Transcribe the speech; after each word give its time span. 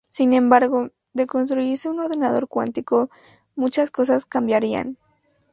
Sin 0.09 0.33
embargo, 0.33 0.89
de 1.13 1.27
construirse 1.27 1.87
un 1.87 1.99
ordenador 1.99 2.47
cuántico, 2.47 3.11
muchas 3.55 3.91
cosas 3.91 4.25
cambiarían. 4.25 4.97